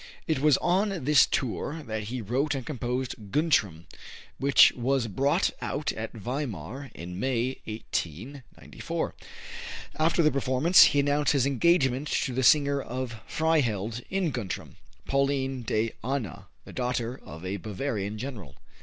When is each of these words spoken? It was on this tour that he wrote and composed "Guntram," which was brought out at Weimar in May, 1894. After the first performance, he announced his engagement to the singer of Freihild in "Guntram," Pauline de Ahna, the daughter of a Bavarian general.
It 0.25 0.39
was 0.39 0.57
on 0.57 1.05
this 1.05 1.27
tour 1.27 1.83
that 1.85 2.05
he 2.05 2.21
wrote 2.23 2.55
and 2.55 2.65
composed 2.65 3.31
"Guntram," 3.31 3.85
which 4.39 4.71
was 4.71 5.05
brought 5.05 5.51
out 5.61 5.91
at 5.91 6.11
Weimar 6.11 6.89
in 6.95 7.19
May, 7.19 7.59
1894. 7.65 9.13
After 9.99 10.23
the 10.23 10.29
first 10.31 10.33
performance, 10.33 10.83
he 10.85 11.01
announced 11.01 11.33
his 11.33 11.45
engagement 11.45 12.07
to 12.07 12.33
the 12.33 12.41
singer 12.41 12.81
of 12.81 13.17
Freihild 13.27 14.01
in 14.09 14.31
"Guntram," 14.31 14.77
Pauline 15.05 15.61
de 15.61 15.93
Ahna, 16.03 16.47
the 16.65 16.73
daughter 16.73 17.19
of 17.23 17.45
a 17.45 17.57
Bavarian 17.57 18.17
general. 18.17 18.55